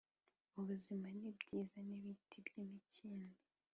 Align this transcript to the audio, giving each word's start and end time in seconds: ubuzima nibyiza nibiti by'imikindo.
ubuzima 0.59 1.07
nibyiza 1.23 1.77
nibiti 1.87 2.37
by'imikindo. 2.47 3.37